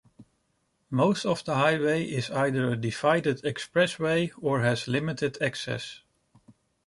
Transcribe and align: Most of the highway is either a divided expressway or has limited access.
Most 0.89 1.25
of 1.27 1.45
the 1.45 1.53
highway 1.53 2.03
is 2.05 2.31
either 2.31 2.71
a 2.71 2.75
divided 2.75 3.43
expressway 3.43 4.31
or 4.41 4.61
has 4.61 4.87
limited 4.87 5.39
access. 5.43 6.01